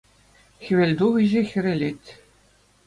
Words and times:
Хӗвелтухӑҫӗ 0.63 1.41
хӗрелет. 1.53 2.03